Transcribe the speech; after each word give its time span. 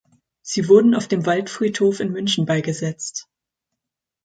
Sie 0.41 0.67
wurde 0.67 0.97
auf 0.97 1.07
dem 1.07 1.27
Waldfriedhof 1.27 1.99
in 1.99 2.11
München 2.11 2.47
beigesetzt. 2.47 3.29